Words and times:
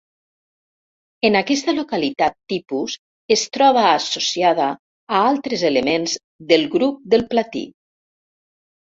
En 1.27 1.35
aquesta 1.41 1.73
localitat 1.79 2.35
tipus 2.53 2.95
es 3.35 3.43
troba 3.57 3.83
associada 3.89 4.71
a 4.71 5.21
altres 5.27 5.67
elements 5.71 6.17
del 6.53 6.65
grup 6.77 7.05
del 7.17 7.25
platí. 7.35 7.63